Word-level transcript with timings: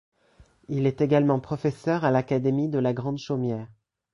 Il 0.67 0.87
est 0.87 0.99
également 0.99 1.39
professeur 1.39 2.05
à 2.05 2.09
l’académie 2.09 2.67
de 2.69 2.79
la 2.79 2.91
Grande 2.91 3.19
Chaumière. 3.19 3.67